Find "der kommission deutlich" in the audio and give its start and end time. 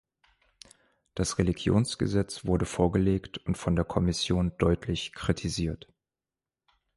3.75-5.13